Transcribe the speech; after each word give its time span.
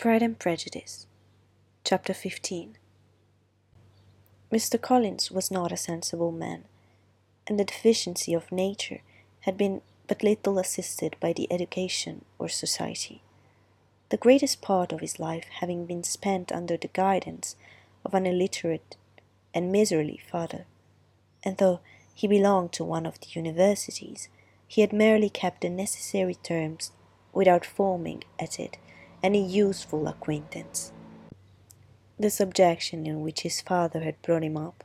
Pride 0.00 0.22
and 0.22 0.38
Prejudice, 0.38 1.06
Chapter 1.84 2.14
15 2.14 2.78
Mr. 4.50 4.80
Collins 4.80 5.30
was 5.30 5.50
not 5.50 5.72
a 5.72 5.76
sensible 5.76 6.32
man, 6.32 6.64
and 7.46 7.60
the 7.60 7.66
deficiency 7.66 8.32
of 8.32 8.50
nature 8.50 9.02
had 9.40 9.58
been 9.58 9.82
but 10.06 10.22
little 10.22 10.58
assisted 10.58 11.16
by 11.20 11.34
the 11.34 11.46
education 11.52 12.24
or 12.38 12.48
society, 12.48 13.20
the 14.08 14.16
greatest 14.16 14.62
part 14.62 14.90
of 14.90 15.00
his 15.00 15.20
life 15.20 15.44
having 15.60 15.84
been 15.84 16.02
spent 16.02 16.50
under 16.50 16.78
the 16.78 16.88
guidance 16.88 17.54
of 18.02 18.14
an 18.14 18.24
illiterate 18.24 18.96
and 19.52 19.70
miserly 19.70 20.18
father, 20.32 20.64
and 21.44 21.58
though 21.58 21.80
he 22.14 22.26
belonged 22.26 22.72
to 22.72 22.84
one 22.84 23.04
of 23.04 23.20
the 23.20 23.38
universities, 23.38 24.30
he 24.66 24.80
had 24.80 24.94
merely 24.94 25.28
kept 25.28 25.60
the 25.60 25.68
necessary 25.68 26.36
terms 26.36 26.90
without 27.34 27.66
forming 27.66 28.24
at 28.38 28.58
it 28.58 28.78
any 29.22 29.44
useful 29.46 30.08
acquaintance. 30.08 30.92
The 32.18 32.30
subjection 32.30 33.06
in 33.06 33.22
which 33.22 33.42
his 33.42 33.60
father 33.60 34.00
had 34.00 34.20
brought 34.22 34.44
him 34.44 34.56
up 34.56 34.84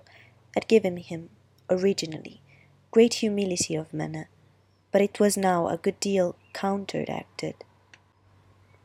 had 0.53 0.67
given 0.67 0.97
him, 0.97 1.29
originally, 1.69 2.41
great 2.91 3.15
humility 3.15 3.75
of 3.75 3.93
manner, 3.93 4.29
but 4.91 5.01
it 5.01 5.19
was 5.19 5.35
now 5.35 5.67
a 5.67 5.77
good 5.77 5.99
deal 5.99 6.35
counteracted 6.53 7.55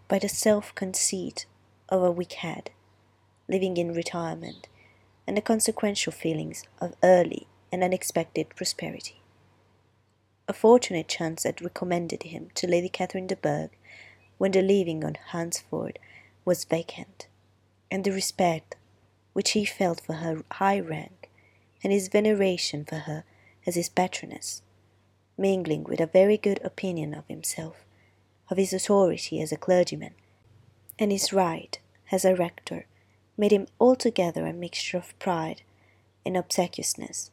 by 0.08 0.18
the 0.18 0.28
self 0.28 0.74
conceit 0.74 1.46
of 1.88 2.02
a 2.02 2.10
weak 2.10 2.32
head, 2.32 2.70
living 3.48 3.76
in 3.76 3.94
retirement, 3.94 4.68
and 5.26 5.36
the 5.36 5.40
consequential 5.40 6.12
feelings 6.12 6.64
of 6.80 6.94
early 7.04 7.46
and 7.70 7.84
unexpected 7.84 8.48
prosperity. 8.56 9.20
A 10.48 10.52
fortunate 10.52 11.06
chance 11.06 11.44
had 11.44 11.62
recommended 11.62 12.24
him 12.24 12.50
to 12.56 12.66
Lady 12.66 12.88
Catherine 12.88 13.28
de 13.28 13.36
Bourgh 13.36 13.70
when 14.40 14.52
the 14.52 14.62
living 14.62 15.04
on 15.04 15.14
Hunsford 15.32 15.98
was 16.46 16.64
vacant, 16.64 17.26
and 17.90 18.04
the 18.04 18.10
respect 18.10 18.74
which 19.34 19.50
he 19.50 19.66
felt 19.66 20.00
for 20.00 20.14
her 20.14 20.42
high 20.52 20.80
rank 20.80 21.28
and 21.84 21.92
his 21.92 22.08
veneration 22.08 22.82
for 22.82 23.00
her 23.00 23.22
as 23.66 23.74
his 23.74 23.90
patroness, 23.90 24.62
mingling 25.36 25.84
with 25.84 26.00
a 26.00 26.06
very 26.06 26.38
good 26.38 26.58
opinion 26.64 27.12
of 27.12 27.28
himself, 27.28 27.84
of 28.50 28.56
his 28.56 28.72
authority 28.72 29.42
as 29.42 29.52
a 29.52 29.58
clergyman, 29.58 30.14
and 30.98 31.12
his 31.12 31.34
right 31.34 31.78
as 32.10 32.24
a 32.24 32.34
rector, 32.34 32.86
made 33.36 33.52
him 33.52 33.66
altogether 33.78 34.46
a 34.46 34.54
mixture 34.54 34.96
of 34.96 35.18
pride 35.18 35.60
and 36.24 36.34
obsequiousness, 36.34 37.30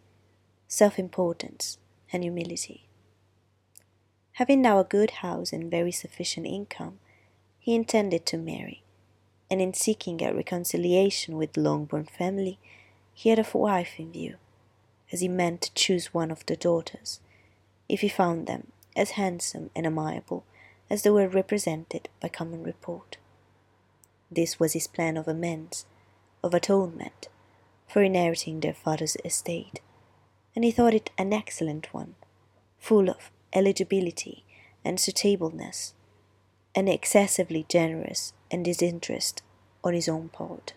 self 0.68 1.00
importance 1.00 1.78
and 2.12 2.24
humility. 2.24 2.87
Having 4.38 4.62
now 4.62 4.78
a 4.78 4.84
good 4.84 5.10
house 5.26 5.52
and 5.52 5.72
very 5.72 5.92
sufficient 5.92 6.46
income, 6.46 7.00
he 7.58 7.74
intended 7.74 8.24
to 8.28 8.38
marry, 8.38 8.84
and 9.50 9.60
in 9.60 9.74
seeking 9.74 10.22
a 10.22 10.32
reconciliation 10.32 11.38
with 11.38 11.54
the 11.54 11.62
Longbourn 11.62 12.06
family, 12.06 12.60
he 13.16 13.32
had 13.32 13.40
a 13.40 13.58
wife 13.58 13.96
in 13.98 14.12
view, 14.12 14.36
as 15.12 15.22
he 15.22 15.28
meant 15.28 15.62
to 15.62 15.74
choose 15.74 16.14
one 16.14 16.30
of 16.30 16.46
the 16.46 16.56
daughters, 16.56 17.20
if 17.90 18.02
he 18.02 18.08
found 18.08 18.46
them 18.46 18.68
as 18.96 19.18
handsome 19.18 19.72
and 19.76 19.88
amiable 19.88 20.44
as 20.88 21.02
they 21.02 21.10
were 21.10 21.28
represented 21.28 22.08
by 22.22 22.28
common 22.28 22.62
report. 22.62 23.18
This 24.30 24.60
was 24.60 24.74
his 24.74 24.86
plan 24.86 25.18
of 25.18 25.28
amends, 25.28 25.88
of 26.44 26.54
atonement, 26.54 27.28
for 27.88 28.04
inheriting 28.04 28.60
their 28.60 28.76
father's 28.76 29.18
estate, 29.26 29.82
and 30.56 30.64
he 30.64 30.70
thought 30.70 30.94
it 30.94 31.10
an 31.18 31.34
excellent 31.34 31.92
one, 31.92 32.14
full 32.78 33.10
of 33.10 33.32
eligibility 33.58 34.44
and 34.86 35.00
suitableness, 35.00 35.94
and 36.76 36.88
excessively 36.88 37.66
generous 37.68 38.34
and 38.52 38.64
disinterested 38.64 39.42
on 39.84 39.94
his 39.94 40.08
own 40.08 40.30
part. 40.30 40.74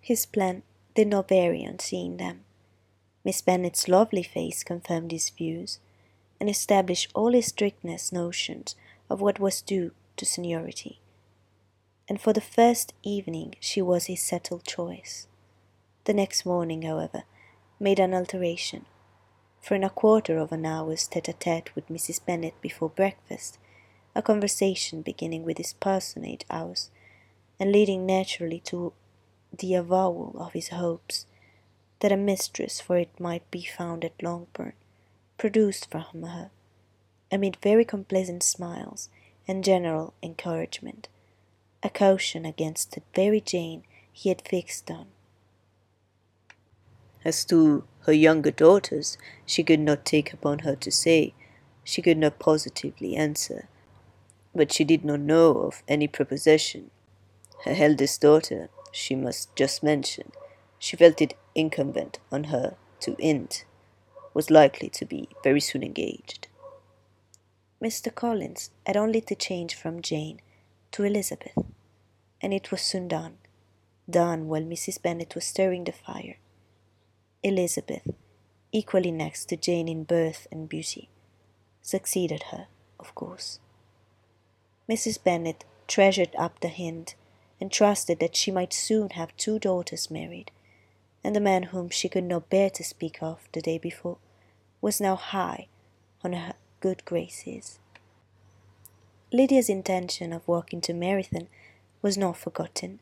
His 0.00 0.26
plan 0.26 0.62
did 0.94 1.06
not 1.08 1.28
vary 1.28 1.64
on 1.64 1.78
seeing 1.78 2.16
them. 2.16 2.40
Miss 3.24 3.40
Bennet's 3.40 3.88
lovely 3.88 4.22
face 4.22 4.64
confirmed 4.64 5.12
his 5.12 5.30
views, 5.30 5.78
and 6.40 6.50
established 6.50 7.10
all 7.14 7.32
his 7.32 7.46
strictness 7.46 8.12
notions 8.12 8.74
of 9.08 9.20
what 9.20 9.38
was 9.38 9.62
due 9.62 9.92
to 10.16 10.26
seniority. 10.26 10.98
And 12.08 12.20
for 12.20 12.32
the 12.32 12.40
first 12.40 12.92
evening 13.02 13.54
she 13.60 13.80
was 13.80 14.06
his 14.06 14.20
settled 14.20 14.64
choice. 14.64 15.26
The 16.04 16.12
next 16.12 16.44
morning, 16.44 16.82
however, 16.82 17.22
made 17.80 17.98
an 17.98 18.12
alteration, 18.12 18.84
for 19.64 19.74
in 19.74 19.82
a 19.82 19.88
quarter 19.88 20.36
of 20.36 20.52
an 20.52 20.66
hour's 20.66 21.06
tete 21.06 21.26
a 21.26 21.32
tete 21.32 21.74
with 21.74 21.88
Mrs. 21.88 22.22
Bennet 22.22 22.52
before 22.60 22.90
breakfast, 22.90 23.56
a 24.14 24.20
conversation 24.20 25.00
beginning 25.00 25.42
with 25.42 25.56
his 25.56 25.72
personage 25.72 26.44
house, 26.50 26.90
and 27.58 27.72
leading 27.72 28.04
naturally 28.04 28.60
to 28.60 28.92
the 29.56 29.74
avowal 29.74 30.36
of 30.38 30.52
his 30.52 30.68
hopes 30.68 31.24
that 32.00 32.12
a 32.12 32.16
mistress 32.16 32.78
for 32.78 32.98
it 32.98 33.18
might 33.18 33.50
be 33.50 33.62
found 33.62 34.04
at 34.04 34.22
Longbourn, 34.22 34.74
produced 35.38 35.90
from 35.90 36.22
her, 36.24 36.50
amid 37.32 37.56
very 37.62 37.86
complacent 37.86 38.42
smiles 38.42 39.08
and 39.48 39.64
general 39.64 40.12
encouragement, 40.22 41.08
a 41.82 41.88
caution 41.88 42.44
against 42.44 42.90
the 42.92 43.02
very 43.14 43.40
Jane 43.40 43.82
he 44.12 44.28
had 44.28 44.42
fixed 44.42 44.90
on. 44.90 45.06
As 47.24 47.46
to 47.46 47.84
her 48.06 48.12
younger 48.12 48.50
daughters, 48.50 49.16
she 49.46 49.62
could 49.62 49.80
not 49.80 50.04
take 50.04 50.32
upon 50.32 50.60
her 50.60 50.76
to 50.76 50.90
say, 50.90 51.34
she 51.82 52.02
could 52.02 52.18
not 52.18 52.38
positively 52.38 53.16
answer, 53.16 53.68
but 54.54 54.72
she 54.72 54.84
did 54.84 55.04
not 55.04 55.20
know 55.20 55.52
of 55.58 55.82
any 55.88 56.06
proposition. 56.08 56.90
Her 57.64 57.74
eldest 57.76 58.20
daughter, 58.20 58.68
she 58.92 59.14
must 59.14 59.54
just 59.56 59.82
mention, 59.82 60.32
she 60.78 60.96
felt 60.96 61.22
it 61.22 61.36
incumbent 61.54 62.18
on 62.30 62.44
her 62.44 62.76
to 63.00 63.16
hint, 63.18 63.64
was 64.34 64.50
likely 64.50 64.88
to 64.90 65.04
be 65.04 65.28
very 65.42 65.60
soon 65.60 65.82
engaged. 65.82 66.48
Mr. 67.82 68.14
Collins 68.14 68.70
had 68.86 68.96
only 68.96 69.20
to 69.22 69.34
change 69.34 69.74
from 69.74 70.02
Jane 70.02 70.40
to 70.92 71.04
Elizabeth, 71.04 71.56
and 72.40 72.52
it 72.52 72.70
was 72.70 72.80
soon 72.82 73.08
done, 73.08 73.38
done 74.08 74.48
while 74.48 74.62
Mrs. 74.62 75.00
Bennet 75.00 75.34
was 75.34 75.44
stirring 75.44 75.84
the 75.84 75.92
fire. 75.92 76.36
Elizabeth, 77.44 78.08
equally 78.72 79.10
next 79.10 79.44
to 79.50 79.56
Jane 79.56 79.86
in 79.86 80.04
birth 80.04 80.46
and 80.50 80.66
beauty, 80.66 81.10
succeeded 81.82 82.44
her, 82.44 82.68
of 82.98 83.14
course. 83.14 83.60
Mrs. 84.90 85.22
Bennet 85.22 85.64
treasured 85.86 86.34
up 86.38 86.60
the 86.60 86.68
hint 86.68 87.14
and 87.60 87.70
trusted 87.70 88.18
that 88.18 88.34
she 88.34 88.50
might 88.50 88.72
soon 88.72 89.10
have 89.10 89.36
two 89.36 89.58
daughters 89.58 90.10
married, 90.10 90.50
and 91.22 91.36
the 91.36 91.40
man 91.40 91.64
whom 91.64 91.90
she 91.90 92.08
could 92.08 92.24
not 92.24 92.48
bear 92.48 92.70
to 92.70 92.82
speak 92.82 93.22
of 93.22 93.46
the 93.52 93.60
day 93.60 93.76
before 93.76 94.16
was 94.80 95.00
now 95.00 95.14
high 95.14 95.68
on 96.24 96.32
her 96.32 96.54
good 96.80 97.04
graces. 97.04 97.78
Lydia's 99.30 99.68
intention 99.68 100.32
of 100.32 100.48
walking 100.48 100.80
to 100.80 100.94
Meryton 100.94 101.48
was 102.00 102.16
not 102.16 102.38
forgotten. 102.38 103.00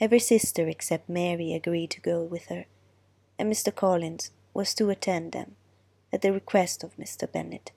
Every 0.00 0.18
sister 0.18 0.68
except 0.68 1.08
Mary 1.08 1.52
agreed 1.52 1.90
to 1.90 2.00
go 2.00 2.22
with 2.22 2.46
her, 2.46 2.66
and 3.38 3.52
Mr. 3.52 3.74
Collins 3.74 4.30
was 4.52 4.74
to 4.74 4.90
attend 4.90 5.32
them 5.32 5.56
at 6.12 6.22
the 6.22 6.32
request 6.32 6.84
of 6.84 6.96
Mr. 6.96 7.30
Bennet, 7.30 7.72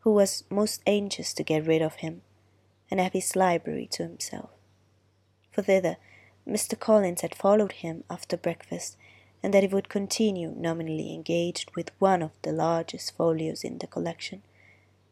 who 0.00 0.12
was 0.12 0.44
most 0.50 0.82
anxious 0.86 1.32
to 1.34 1.42
get 1.42 1.66
rid 1.66 1.82
of 1.82 1.96
him 1.96 2.22
and 2.90 3.00
have 3.00 3.12
his 3.12 3.36
library 3.36 3.86
to 3.92 4.02
himself. 4.02 4.50
For 5.52 5.62
thither 5.62 5.96
Mr. 6.48 6.78
Collins 6.78 7.20
had 7.20 7.34
followed 7.34 7.72
him 7.72 8.04
after 8.08 8.36
breakfast, 8.36 8.96
and 9.42 9.52
that 9.52 9.62
he 9.62 9.68
would 9.68 9.88
continue 9.88 10.52
nominally 10.56 11.14
engaged 11.14 11.70
with 11.76 11.90
one 11.98 12.22
of 12.22 12.32
the 12.42 12.52
largest 12.52 13.14
folios 13.16 13.62
in 13.62 13.78
the 13.78 13.86
collection, 13.86 14.42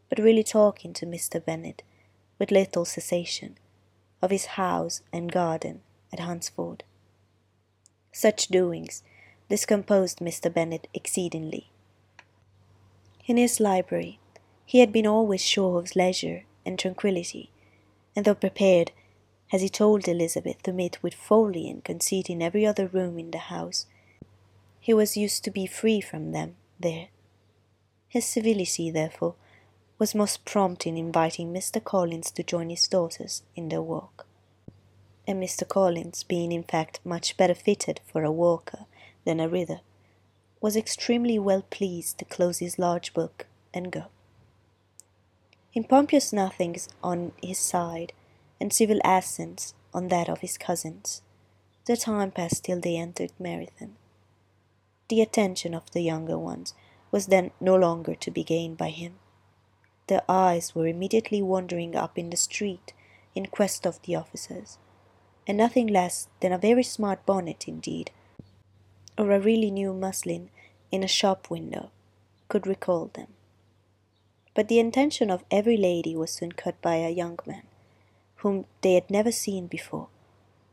but 0.09 0.19
really 0.19 0.43
talking 0.43 0.93
to 0.95 1.07
Mr. 1.07 1.45
Bennet 1.45 1.83
with 2.39 2.51
little 2.51 2.85
cessation 2.85 3.59
of 4.23 4.31
his 4.31 4.47
house 4.47 5.03
and 5.13 5.31
garden 5.31 5.83
at 6.13 6.21
Hunsford. 6.21 6.85
Such 8.13 8.49
doings 8.49 9.03
discomposed 9.49 10.19
Mr. 10.19 10.53
Bennet 10.53 10.89
exceedingly. 10.93 11.71
In 13.27 13.37
his 13.37 13.61
library 13.61 14.19
he 14.65 14.81
had 14.81 14.93
been 14.93 15.07
always 15.07 15.45
sure 15.45 15.79
of 15.79 15.95
leisure 15.95 16.45
and 16.65 16.79
tranquillity, 16.79 17.51
and 18.17 18.25
though 18.25 18.35
prepared, 18.35 18.91
as 19.53 19.63
he 19.63 19.69
told 19.69 20.09
Elizabeth, 20.09 20.61
to 20.65 20.73
meet 20.73 21.01
with 21.03 21.15
folly 21.15 21.71
and 21.71 21.85
conceit 21.85 22.29
in 22.29 22.43
every 22.43 22.67
other 22.67 22.89
room 22.89 23.19
in 23.19 23.31
the 23.31 23.39
house, 23.39 23.87
he 24.81 24.93
was 24.93 25.17
used 25.17 25.45
to 25.45 25.51
be 25.51 25.67
free 25.67 26.01
from 26.01 26.33
them 26.33 26.57
there. 26.81 27.09
His 28.09 28.25
civility, 28.25 28.91
therefore, 28.91 29.37
was 29.99 30.15
most 30.15 30.45
prompt 30.45 30.87
in 30.87 30.97
inviting 30.97 31.53
Mr. 31.53 31.83
Collins 31.83 32.31
to 32.33 32.43
join 32.43 32.71
his 32.71 32.87
daughters 32.89 33.43
in 33.55 33.69
their 33.69 33.83
walk. 33.83 34.27
And 35.27 35.43
Mr. 35.43 35.67
Collins, 35.67 36.23
being 36.25 36.53
in 36.53 36.63
fact 36.63 37.01
much 37.05 37.37
better 37.37 37.55
fitted 37.55 38.01
for 38.05 38.25
a 38.25 38.33
walker 38.33 38.87
than 39.27 39.41
a 39.41 39.49
reader, 39.49 39.81
was 40.63 40.77
extremely 40.77 41.39
well 41.39 41.63
pleased 41.69 42.17
to 42.19 42.25
close 42.25 42.61
his 42.61 42.79
large 42.79 43.13
book 43.13 43.47
and 43.75 43.93
go. 43.93 44.05
Impompous 45.75 46.33
nothings 46.33 46.89
on 47.03 47.33
his 47.43 47.59
side, 47.59 48.15
and 48.59 48.73
civil 48.73 48.99
accents 49.05 49.75
on 49.93 50.09
that 50.09 50.31
of 50.31 50.41
his 50.41 50.57
cousins. 50.57 51.21
The 51.85 51.99
time 51.99 52.31
passed 52.31 52.65
till 52.65 52.81
they 52.81 52.97
entered 52.97 53.33
Meryton. 53.39 53.91
The 55.09 55.21
attention 55.21 55.75
of 55.75 55.91
the 55.93 56.01
younger 56.01 56.39
ones 56.39 56.73
was 57.11 57.27
then 57.27 57.51
no 57.61 57.77
longer 57.77 58.15
to 58.15 58.31
be 58.31 58.43
gained 58.43 58.79
by 58.79 58.89
him. 58.89 59.17
Their 60.07 60.23
eyes 60.29 60.75
were 60.75 60.87
immediately 60.87 61.43
wandering 61.43 61.95
up 61.95 62.17
in 62.17 62.31
the 62.31 62.37
street 62.37 62.93
in 63.35 63.47
quest 63.47 63.87
of 63.87 64.01
the 64.03 64.17
officers, 64.17 64.79
and 65.47 65.59
nothing 65.59 65.87
less 65.87 66.29
than 66.41 66.53
a 66.53 66.59
very 66.59 66.83
smart 66.83 67.27
bonnet 67.27 67.69
indeed, 67.69 68.11
or 69.19 69.31
a 69.31 69.41
really 69.41 69.71
new 69.71 69.93
muslin 69.93 70.51
in 70.91 71.03
a 71.03 71.09
shop 71.09 71.51
window, 71.51 71.91
could 72.49 72.67
recall 72.67 73.11
them. 73.15 73.29
But 74.55 74.69
the 74.69 74.81
attention 74.81 75.31
of 75.31 75.45
every 75.51 75.77
lady 75.77 76.17
was 76.17 76.31
soon 76.31 76.53
caught 76.53 76.81
by 76.81 76.97
a 76.97 77.11
young 77.11 77.39
man, 77.47 77.65
whom 78.37 78.67
they 78.81 78.95
had 78.95 79.11
never 79.11 79.33
seen 79.33 79.67
before, 79.67 80.09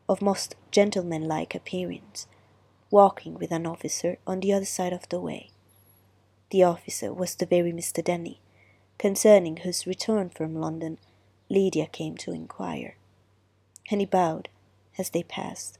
of 0.07 0.22
most 0.22 0.56
gentlemanlike 0.72 1.56
appearance, 1.56 2.28
walking 2.92 3.34
with 3.34 3.51
an 3.51 3.66
officer 3.66 4.18
on 4.28 4.40
the 4.40 4.54
other 4.54 4.66
side 4.66 4.94
of 4.94 5.10
the 5.10 5.19
way. 5.19 5.50
The 6.51 6.63
officer 6.63 7.12
was 7.13 7.36
the 7.36 7.46
very 7.46 7.72
Mr. 7.72 8.04
Denny, 8.04 8.39
concerning 8.98 9.57
whose 9.57 9.88
return 9.88 10.30
from 10.30 10.56
London 10.56 11.00
Lydia 11.50 11.88
came 11.88 12.16
to 12.18 12.31
inquire, 12.31 12.96
and 13.89 14.00
he 14.00 14.06
bowed 14.06 14.50
as 14.98 15.10
they 15.10 15.24
passed. 15.24 15.78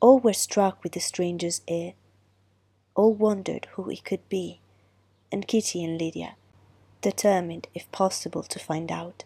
All 0.00 0.20
were 0.20 0.32
struck 0.32 0.82
with 0.82 0.92
the 0.92 1.00
stranger's 1.00 1.60
air. 1.66 1.94
All 2.94 3.12
wondered 3.12 3.66
who 3.72 3.88
he 3.88 3.96
could 3.96 4.28
be, 4.28 4.60
and 5.32 5.48
Kitty 5.48 5.84
and 5.84 5.98
Lydia 5.98 6.36
determined, 7.00 7.68
if 7.74 7.90
possible, 7.90 8.42
to 8.44 8.58
find 8.58 8.90
out, 8.92 9.24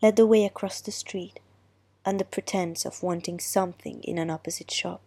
led 0.00 0.16
the 0.16 0.26
way 0.26 0.44
across 0.44 0.80
the 0.80 0.90
street, 0.90 1.38
under 2.04 2.24
pretence 2.24 2.84
of 2.84 3.02
wanting 3.02 3.38
something 3.38 4.02
in 4.02 4.18
an 4.18 4.30
opposite 4.30 4.70
shop, 4.70 5.00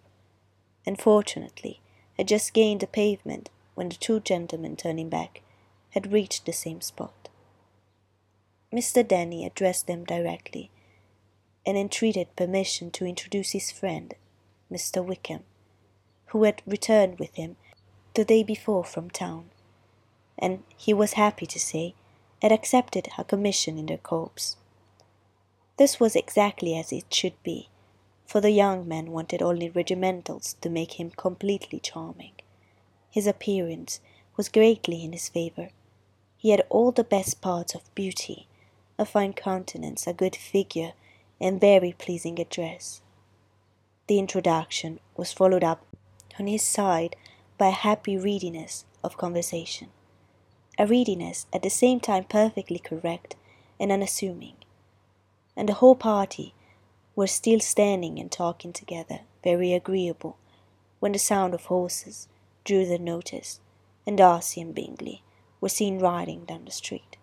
and 0.85 0.99
fortunately 0.99 1.81
had 2.17 2.27
just 2.27 2.53
gained 2.53 2.79
the 2.79 2.87
pavement 2.87 3.49
when 3.75 3.89
the 3.89 3.95
two 3.95 4.21
gentlemen, 4.21 4.75
turning 4.75 5.09
back, 5.09 5.41
had 5.91 6.13
reached 6.13 6.45
the 6.45 6.53
same 6.53 6.79
spot. 6.79 7.29
Mr. 8.73 9.05
Denny 9.05 9.45
addressed 9.45 9.87
them 9.87 10.05
directly, 10.05 10.69
and 11.65 11.77
entreated 11.77 12.33
permission 12.35 12.91
to 12.91 13.05
introduce 13.05 13.51
his 13.51 13.71
friend, 13.71 14.13
Mr. 14.71 15.03
Wickham, 15.05 15.43
who 16.27 16.43
had 16.43 16.61
returned 16.65 17.19
with 17.19 17.35
him 17.35 17.55
the 18.13 18.25
day 18.25 18.43
before 18.43 18.83
from 18.83 19.09
town 19.09 19.49
and 20.37 20.63
he 20.75 20.93
was 20.93 21.13
happy 21.13 21.45
to 21.45 21.59
say, 21.59 21.93
had 22.41 22.51
accepted 22.51 23.07
a 23.17 23.23
commission 23.23 23.77
in 23.77 23.85
the 23.85 23.97
corps. 23.97 24.55
This 25.77 25.99
was 25.99 26.15
exactly 26.15 26.77
as 26.77 26.91
it 26.91 27.13
should 27.13 27.41
be, 27.43 27.69
for 28.25 28.41
the 28.41 28.51
young 28.51 28.87
man 28.87 29.11
wanted 29.11 29.41
only 29.41 29.69
regimentals 29.69 30.55
to 30.61 30.69
make 30.69 30.99
him 30.99 31.11
completely 31.11 31.79
charming. 31.79 32.33
His 33.09 33.27
appearance 33.27 33.99
was 34.35 34.49
greatly 34.49 35.03
in 35.03 35.13
his 35.13 35.29
favour. 35.29 35.69
He 36.37 36.49
had 36.49 36.65
all 36.69 36.91
the 36.91 37.03
best 37.03 37.41
parts 37.41 37.73
of 37.73 37.95
beauty, 37.95 38.47
a 38.99 39.05
fine 39.05 39.33
countenance, 39.33 40.05
a 40.05 40.13
good 40.13 40.35
figure, 40.35 40.93
and 41.39 41.59
very 41.59 41.93
pleasing 41.93 42.39
address. 42.39 43.01
The 44.07 44.19
introduction 44.19 44.99
was 45.17 45.33
followed 45.33 45.63
up 45.63 45.85
on 46.39 46.47
his 46.47 46.61
side 46.61 47.15
by 47.57 47.67
a 47.67 47.71
happy 47.71 48.17
readiness 48.17 48.85
of 49.03 49.17
conversation 49.17 49.89
a 50.77 50.85
readiness 50.85 51.47
at 51.53 51.61
the 51.63 51.69
same 51.69 51.99
time 51.99 52.23
perfectly 52.25 52.79
correct 52.79 53.35
and 53.79 53.91
unassuming. 53.91 54.55
And 55.55 55.69
the 55.69 55.75
whole 55.75 55.95
party 55.95 56.53
were 57.15 57.27
still 57.27 57.59
standing 57.61 58.19
and 58.19 58.31
talking 58.31 58.73
together, 58.73 59.21
very 59.43 59.73
agreeable, 59.73 60.37
when 60.99 61.13
the 61.13 61.19
sound 61.19 61.53
of 61.53 61.65
horses 61.65 62.27
drew 62.65 62.85
their 62.85 62.99
notice, 62.99 63.59
and 64.05 64.17
Darcy 64.17 64.59
and 64.61 64.75
Bingley 64.75 65.21
were 65.61 65.69
seen 65.69 65.99
riding 65.99 66.43
down 66.45 66.65
the 66.65 66.71
street. 66.71 67.17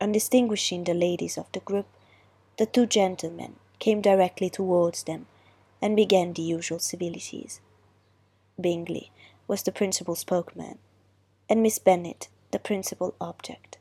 On 0.00 0.12
distinguishing 0.12 0.84
the 0.84 0.94
ladies 0.94 1.38
of 1.38 1.50
the 1.52 1.60
group, 1.60 1.86
the 2.58 2.66
two 2.66 2.86
gentlemen 2.86 3.56
came 3.78 4.02
directly 4.02 4.50
towards 4.50 5.04
them 5.04 5.26
and 5.82 5.96
began 5.96 6.32
the 6.32 6.42
usual 6.42 6.78
civilities. 6.78 7.60
Bingley 8.60 9.10
was 9.48 9.62
the 9.62 9.72
principal 9.72 10.14
spokesman, 10.14 10.78
and 11.48 11.62
Miss 11.62 11.78
Bennet 11.78 12.28
the 12.50 12.58
principal 12.58 13.14
object. 13.20 13.78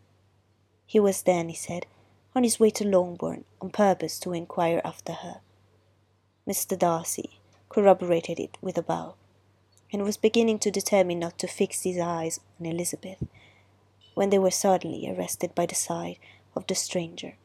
He 0.85 0.99
was 0.99 1.23
then, 1.23 1.49
he 1.49 1.55
said, 1.55 1.85
on 2.35 2.43
his 2.43 2.59
way 2.59 2.69
to 2.71 2.87
Longbourn 2.87 3.45
on 3.61 3.69
purpose 3.69 4.19
to 4.19 4.33
inquire 4.33 4.81
after 4.83 5.13
her. 5.13 5.41
Mr. 6.47 6.77
Darcy 6.77 7.39
corroborated 7.67 8.39
it 8.39 8.57
with 8.61 8.77
a 8.77 8.81
bow, 8.81 9.15
and 9.91 10.03
was 10.03 10.17
beginning 10.17 10.59
to 10.59 10.71
determine 10.71 11.19
not 11.19 11.37
to 11.39 11.47
fix 11.47 11.83
his 11.83 11.99
eyes 11.99 12.39
on 12.59 12.65
Elizabeth, 12.65 13.23
when 14.13 14.29
they 14.29 14.39
were 14.39 14.51
suddenly 14.51 15.09
arrested 15.09 15.53
by 15.55 15.65
the 15.65 15.75
sight 15.75 16.19
of 16.55 16.65
the 16.67 16.75
stranger. 16.75 17.35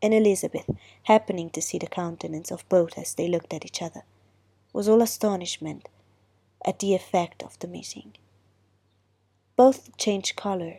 And 0.00 0.14
Elizabeth, 0.14 0.68
happening 1.04 1.50
to 1.50 1.62
see 1.62 1.78
the 1.78 1.86
countenance 1.86 2.50
of 2.50 2.68
both 2.68 2.96
as 2.96 3.14
they 3.14 3.28
looked 3.28 3.52
at 3.52 3.64
each 3.64 3.82
other, 3.82 4.02
was 4.72 4.88
all 4.88 5.02
astonishment 5.02 5.88
at 6.64 6.78
the 6.78 6.94
effect 6.94 7.42
of 7.42 7.58
the 7.58 7.66
meeting. 7.66 8.14
Both 9.56 9.96
changed 9.96 10.36
colour. 10.36 10.78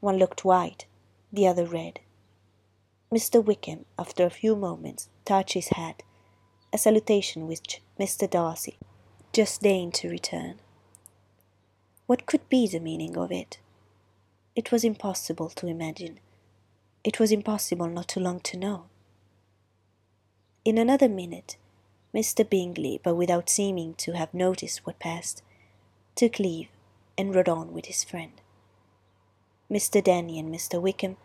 One 0.00 0.18
looked 0.18 0.44
white, 0.44 0.86
the 1.32 1.46
other 1.46 1.66
red. 1.66 2.00
Mr. 3.12 3.44
Wickham, 3.44 3.86
after 3.98 4.24
a 4.24 4.30
few 4.30 4.54
moments, 4.54 5.08
touched 5.24 5.54
his 5.54 5.68
hat, 5.68 6.02
a 6.72 6.78
salutation 6.78 7.48
which 7.48 7.82
Mr. 7.98 8.30
Darcy 8.30 8.78
just 9.32 9.62
deigned 9.62 9.94
to 9.94 10.08
return. 10.08 10.60
What 12.06 12.26
could 12.26 12.48
be 12.48 12.68
the 12.68 12.80
meaning 12.80 13.16
of 13.16 13.32
it? 13.32 13.58
It 14.54 14.70
was 14.70 14.84
impossible 14.84 15.48
to 15.50 15.66
imagine. 15.66 16.20
It 17.02 17.18
was 17.18 17.32
impossible 17.32 17.88
not 17.88 18.08
to 18.08 18.20
long 18.20 18.40
to 18.40 18.58
know. 18.58 18.84
In 20.66 20.76
another 20.76 21.08
minute, 21.08 21.56
Mr. 22.14 22.48
Bingley, 22.48 23.00
but 23.02 23.14
without 23.14 23.48
seeming 23.48 23.94
to 23.94 24.12
have 24.12 24.34
noticed 24.34 24.84
what 24.84 24.98
passed, 24.98 25.42
took 26.14 26.38
leave 26.38 26.68
and 27.16 27.34
rode 27.34 27.48
on 27.48 27.72
with 27.72 27.86
his 27.86 28.04
friend. 28.04 28.32
Mr. 29.70 30.04
Denny 30.04 30.38
and 30.38 30.54
Mr. 30.54 30.78
Wickham 30.78 31.16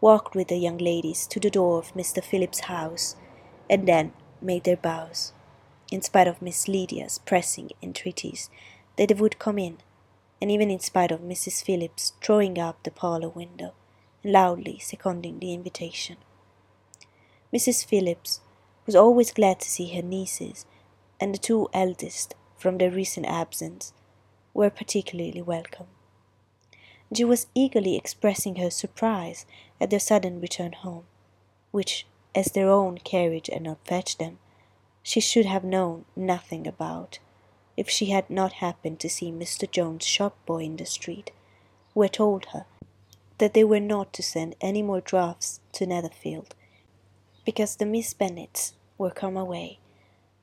walked 0.00 0.36
with 0.36 0.48
the 0.48 0.56
young 0.56 0.78
ladies 0.78 1.26
to 1.26 1.40
the 1.40 1.50
door 1.50 1.78
of 1.78 1.94
Mr. 1.94 2.22
Phillips's 2.22 2.66
house, 2.66 3.16
and 3.68 3.88
then 3.88 4.12
made 4.40 4.62
their 4.62 4.76
bows, 4.76 5.32
in 5.90 6.00
spite 6.00 6.28
of 6.28 6.42
Miss 6.42 6.68
Lydia's 6.68 7.18
pressing 7.18 7.70
entreaties 7.82 8.50
that 8.96 9.08
they 9.08 9.14
would 9.14 9.40
come 9.40 9.58
in, 9.58 9.78
and 10.40 10.52
even 10.52 10.70
in 10.70 10.78
spite 10.78 11.10
of 11.10 11.22
Mrs. 11.22 11.64
Phillips 11.64 12.12
throwing 12.22 12.56
up 12.56 12.80
the 12.84 12.92
parlour 12.92 13.30
window 13.30 13.72
loudly 14.24 14.78
seconding 14.78 15.38
the 15.38 15.52
invitation. 15.52 16.16
Mrs. 17.52 17.84
Phillips 17.84 18.40
was 18.86 18.96
always 18.96 19.32
glad 19.32 19.60
to 19.60 19.70
see 19.70 19.94
her 19.94 20.02
nieces, 20.02 20.66
and 21.20 21.34
the 21.34 21.38
two 21.38 21.68
eldest, 21.72 22.34
from 22.56 22.78
their 22.78 22.90
recent 22.90 23.26
absence, 23.26 23.92
were 24.52 24.70
particularly 24.70 25.42
welcome. 25.42 25.86
She 27.14 27.24
was 27.24 27.46
eagerly 27.54 27.96
expressing 27.96 28.56
her 28.56 28.70
surprise 28.70 29.46
at 29.80 29.90
their 29.90 30.00
sudden 30.00 30.40
return 30.40 30.72
home, 30.72 31.04
which, 31.70 32.06
as 32.34 32.46
their 32.46 32.70
own 32.70 32.98
carriage 32.98 33.48
had 33.52 33.62
not 33.62 33.86
fetched 33.86 34.18
them, 34.18 34.38
she 35.02 35.20
should 35.20 35.46
have 35.46 35.62
known 35.64 36.06
nothing 36.16 36.66
about, 36.66 37.18
if 37.76 37.88
she 37.88 38.06
had 38.06 38.28
not 38.30 38.54
happened 38.54 38.98
to 39.00 39.08
see 39.08 39.30
Mr. 39.30 39.70
Jones's 39.70 40.08
shop 40.08 40.36
boy 40.46 40.64
in 40.64 40.76
the 40.76 40.86
street, 40.86 41.30
who 41.92 42.02
had 42.02 42.14
told 42.14 42.46
her 42.46 42.66
that 43.38 43.54
they 43.54 43.64
were 43.64 43.80
not 43.80 44.12
to 44.12 44.22
send 44.22 44.54
any 44.60 44.82
more 44.82 45.00
drafts 45.00 45.60
to 45.72 45.86
Netherfield, 45.86 46.54
because 47.44 47.76
the 47.76 47.86
Miss 47.86 48.14
Bennets 48.14 48.74
were 48.96 49.10
come 49.10 49.36
away, 49.36 49.80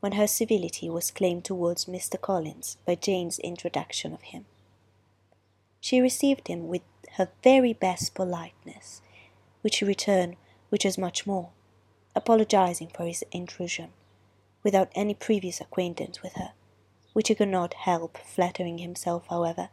when 0.01 0.13
her 0.13 0.27
civility 0.27 0.89
was 0.89 1.11
claimed 1.11 1.45
towards 1.45 1.85
Mr. 1.85 2.19
Collins 2.19 2.77
by 2.85 2.95
Jane's 2.95 3.39
introduction 3.39 4.13
of 4.13 4.21
him. 4.21 4.45
She 5.79 6.01
received 6.01 6.47
him 6.47 6.67
with 6.67 6.81
her 7.17 7.29
very 7.43 7.73
best 7.73 8.13
politeness, 8.13 9.01
which 9.61 9.77
he 9.77 9.85
returned 9.85 10.35
with 10.69 10.85
as 10.85 10.97
much 10.97 11.25
more, 11.25 11.49
apologizing 12.15 12.89
for 12.95 13.05
his 13.05 13.23
intrusion, 13.31 13.89
without 14.63 14.91
any 14.95 15.13
previous 15.13 15.61
acquaintance 15.61 16.21
with 16.21 16.33
her, 16.33 16.51
which 17.13 17.29
he 17.29 17.35
could 17.35 17.47
not 17.47 17.73
help 17.73 18.17
flattering 18.17 18.77
himself, 18.77 19.25
however, 19.29 19.69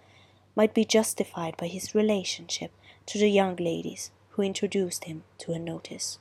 might 0.54 0.74
be 0.74 0.84
justified 0.84 1.56
by 1.56 1.66
his 1.66 1.94
relationship 1.94 2.72
to 3.08 3.16
the 3.18 3.30
young 3.30 3.56
ladies 3.56 4.10
who 4.32 4.42
introduced 4.42 5.04
him 5.04 5.24
to 5.38 5.54
her 5.54 5.58
notice. 5.58 6.18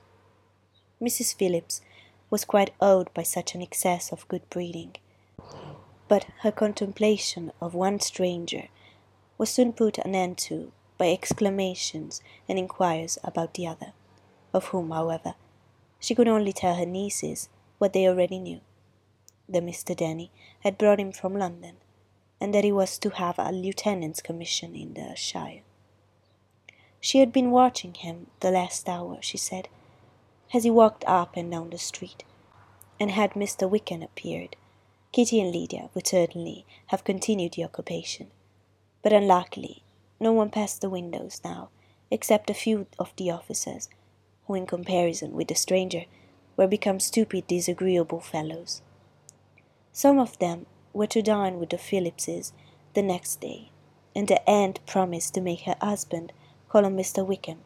Mrs. 1.02 1.34
Phillips 1.34 1.82
was 2.30 2.46
quite 2.46 2.72
awed 2.80 3.12
by 3.12 3.24
such 3.24 3.54
an 3.54 3.60
excess 3.60 4.10
of 4.10 4.26
good 4.26 4.48
breeding. 4.48 4.96
But 6.08 6.24
her 6.40 6.50
contemplation 6.50 7.52
of 7.60 7.74
one 7.74 8.00
stranger 8.00 8.68
was 9.36 9.50
soon 9.50 9.74
put 9.74 9.98
an 9.98 10.14
end 10.14 10.38
to 10.48 10.72
by 10.96 11.12
exclamations 11.12 12.22
and 12.48 12.58
inquiries 12.58 13.18
about 13.22 13.52
the 13.52 13.66
other, 13.66 13.92
of 14.54 14.68
whom, 14.68 14.90
however, 14.90 15.34
she 16.00 16.14
could 16.14 16.26
only 16.26 16.54
tell 16.54 16.76
her 16.76 16.86
nieces 16.86 17.50
what 17.76 17.92
they 17.92 18.08
already 18.08 18.38
knew 18.38 18.62
that 19.46 19.62
Mr. 19.62 19.94
Denny 19.94 20.30
had 20.60 20.78
brought 20.78 21.00
him 21.00 21.12
from 21.12 21.36
London, 21.36 21.76
and 22.40 22.54
that 22.54 22.64
he 22.64 22.72
was 22.72 22.98
to 23.00 23.10
have 23.10 23.38
a 23.38 23.52
lieutenant's 23.52 24.22
commission 24.22 24.74
in 24.74 24.94
the 24.94 25.14
Shire. 25.14 25.60
She 27.00 27.18
had 27.18 27.32
been 27.32 27.50
watching 27.50 27.94
him 27.94 28.28
the 28.40 28.50
last 28.50 28.88
hour, 28.88 29.18
she 29.20 29.38
said, 29.38 29.68
as 30.52 30.64
he 30.64 30.70
walked 30.70 31.04
up 31.06 31.36
and 31.36 31.50
down 31.50 31.70
the 31.70 31.78
street, 31.78 32.24
and 32.98 33.10
had 33.10 33.32
Mr. 33.32 33.68
Wickham 33.68 34.02
appeared, 34.02 34.56
Kitty 35.12 35.40
and 35.40 35.52
Lydia 35.52 35.90
would 35.94 36.06
certainly 36.06 36.66
have 36.88 37.04
continued 37.04 37.52
the 37.52 37.64
occupation, 37.64 38.30
but 39.02 39.12
unluckily 39.12 39.82
no 40.20 40.32
one 40.32 40.50
passed 40.50 40.80
the 40.80 40.90
windows 40.90 41.40
now 41.44 41.70
except 42.10 42.50
a 42.50 42.54
few 42.54 42.86
of 42.98 43.14
the 43.16 43.30
officers, 43.30 43.88
who 44.46 44.54
in 44.54 44.66
comparison 44.66 45.32
with 45.32 45.48
the 45.48 45.54
stranger 45.54 46.04
were 46.56 46.66
become 46.66 46.98
stupid 46.98 47.46
disagreeable 47.46 48.20
fellows. 48.20 48.82
Some 49.92 50.18
of 50.18 50.38
them 50.38 50.66
were 50.92 51.06
to 51.06 51.22
dine 51.22 51.58
with 51.58 51.70
the 51.70 51.78
Phillipses 51.78 52.52
the 52.94 53.02
next 53.02 53.40
day, 53.40 53.70
and 54.16 54.26
the 54.26 54.48
aunt 54.48 54.84
promised 54.86 55.34
to 55.34 55.40
make 55.40 55.60
her 55.60 55.76
husband 55.80 56.32
call 56.68 56.84
on 56.84 56.96
Mr. 56.96 57.26
Wickham, 57.26 57.58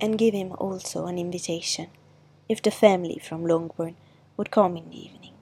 and 0.00 0.18
give 0.18 0.34
him 0.34 0.52
also 0.58 1.06
an 1.06 1.18
invitation, 1.18 1.88
if 2.48 2.62
the 2.62 2.70
family 2.70 3.20
from 3.22 3.46
Longbourn 3.46 3.96
would 4.36 4.50
come 4.50 4.76
in 4.76 4.88
the 4.90 5.04
evening. 5.04 5.34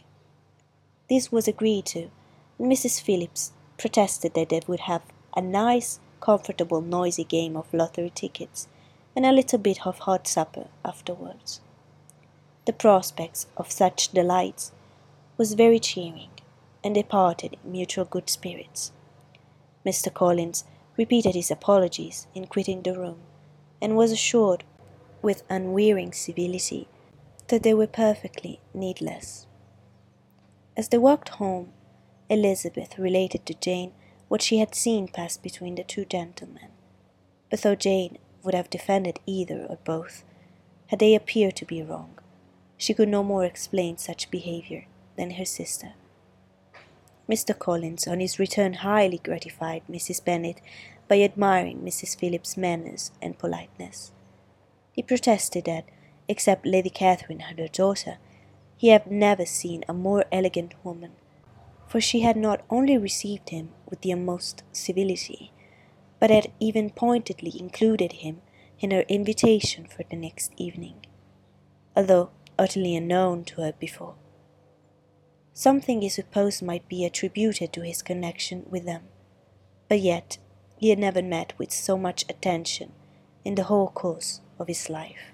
This 1.08 1.32
was 1.32 1.48
agreed 1.48 1.86
to, 1.86 2.10
and 2.58 2.70
Mrs. 2.70 3.00
Phillips 3.00 3.52
protested 3.78 4.34
that 4.34 4.48
they 4.48 4.60
would 4.66 4.80
have 4.80 5.02
a 5.36 5.40
nice, 5.40 6.00
comfortable, 6.20 6.80
noisy 6.80 7.24
game 7.24 7.56
of 7.56 7.72
lottery 7.72 8.10
tickets, 8.14 8.68
and 9.14 9.24
a 9.24 9.32
little 9.32 9.58
bit 9.58 9.86
of 9.86 10.00
hot 10.00 10.26
supper 10.26 10.66
afterwards. 10.84 11.60
The 12.66 12.72
prospects 12.72 13.46
of 13.56 13.72
such 13.72 14.08
delights 14.08 14.72
was 15.36 15.54
very 15.54 15.78
cheering, 15.78 16.30
and 16.84 16.94
they 16.94 17.02
parted 17.02 17.56
in 17.64 17.72
mutual 17.72 18.04
good 18.04 18.28
spirits. 18.28 18.92
Mr. 19.86 20.12
Collins 20.12 20.64
repeated 20.98 21.34
his 21.34 21.50
apologies 21.50 22.26
in 22.34 22.46
quitting 22.46 22.82
the 22.82 22.98
room, 22.98 23.20
and 23.80 23.96
was 23.96 24.12
assured, 24.12 24.64
with 25.22 25.44
unwearying 25.48 26.12
civility, 26.12 26.88
that 27.46 27.62
they 27.62 27.72
were 27.72 27.86
perfectly 27.86 28.60
needless. 28.74 29.46
As 30.76 30.88
they 30.88 30.98
walked 30.98 31.30
home, 31.30 31.72
Elizabeth 32.28 32.98
related 32.98 33.46
to 33.46 33.54
Jane 33.54 33.92
what 34.26 34.42
she 34.42 34.58
had 34.58 34.74
seen 34.74 35.08
pass 35.08 35.36
between 35.38 35.76
the 35.76 35.84
two 35.84 36.04
gentlemen, 36.04 36.68
but 37.48 37.62
though 37.62 37.74
Jane 37.74 38.18
would 38.42 38.54
have 38.54 38.68
defended 38.68 39.20
either 39.24 39.66
or 39.68 39.78
both, 39.84 40.24
had 40.88 40.98
they 40.98 41.14
appeared 41.14 41.56
to 41.56 41.64
be 41.64 41.82
wrong, 41.82 42.18
she 42.76 42.92
could 42.92 43.08
no 43.08 43.22
more 43.22 43.44
explain 43.44 43.96
such 43.96 44.30
behaviour 44.30 44.86
than 45.16 45.32
her 45.32 45.44
sister. 45.44 45.94
Mr. 47.28 47.56
Collins, 47.58 48.06
on 48.06 48.20
his 48.20 48.38
return, 48.38 48.74
highly 48.74 49.18
gratified 49.18 49.82
Mrs. 49.90 50.24
Bennet 50.24 50.60
by 51.08 51.20
admiring 51.20 51.80
Mrs. 51.80 52.18
Phillips's 52.18 52.56
manners 52.56 53.10
and 53.20 53.38
politeness. 53.38 54.12
He 54.92 55.02
protested 55.02 55.66
that, 55.66 55.84
except 56.26 56.66
Lady 56.66 56.90
Catherine 56.90 57.42
and 57.42 57.58
her 57.58 57.68
daughter, 57.68 58.18
he 58.76 58.88
had 58.88 59.10
never 59.10 59.44
seen 59.44 59.84
a 59.88 59.92
more 59.92 60.24
elegant 60.32 60.74
woman, 60.84 61.12
for 61.86 62.00
she 62.00 62.20
had 62.20 62.36
not 62.36 62.62
only 62.70 62.96
received 62.96 63.50
him 63.50 63.70
with 63.88 64.00
the 64.00 64.12
utmost 64.12 64.62
civility, 64.72 65.52
but 66.20 66.30
had 66.30 66.52
even 66.60 66.90
pointedly 66.90 67.52
included 67.58 68.12
him 68.12 68.40
in 68.80 68.90
her 68.90 69.04
invitation 69.08 69.86
for 69.86 70.04
the 70.10 70.16
next 70.16 70.52
evening, 70.56 71.04
although 71.96 72.30
utterly 72.58 72.96
unknown 72.96 73.44
to 73.44 73.60
her 73.60 73.72
before. 73.72 74.14
Something 75.58 76.02
he 76.02 76.08
supposed 76.08 76.62
might 76.62 76.88
be 76.88 77.04
attributed 77.04 77.72
to 77.72 77.80
his 77.80 78.00
connection 78.00 78.64
with 78.70 78.84
them, 78.84 79.08
but 79.88 79.98
yet 79.98 80.38
he 80.76 80.90
had 80.90 81.00
never 81.00 81.20
met 81.20 81.52
with 81.58 81.72
so 81.72 81.98
much 81.98 82.24
attention 82.28 82.92
in 83.44 83.56
the 83.56 83.64
whole 83.64 83.88
course 83.88 84.40
of 84.60 84.68
his 84.68 84.88
life. 84.88 85.32